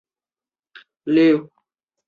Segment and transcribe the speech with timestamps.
[1.03, 1.51] 马尔库。